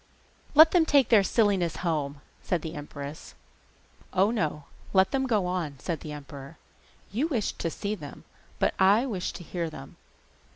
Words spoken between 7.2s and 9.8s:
wished to see them, but I wish to hear